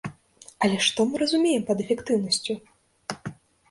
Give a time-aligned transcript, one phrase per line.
[0.67, 2.53] Але што мы разумеем пад эфектыўнасцю?